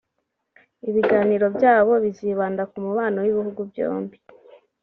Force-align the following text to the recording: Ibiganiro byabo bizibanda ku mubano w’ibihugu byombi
Ibiganiro 0.89 1.45
byabo 1.55 1.93
bizibanda 2.03 2.63
ku 2.71 2.77
mubano 2.85 3.17
w’ibihugu 3.21 3.61
byombi 3.71 4.17